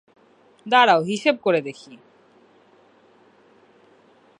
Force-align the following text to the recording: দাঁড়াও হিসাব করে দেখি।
দাঁড়াও 0.65 1.01
হিসাব 1.03 1.35
করে 1.41 1.59
দেখি। 1.61 1.93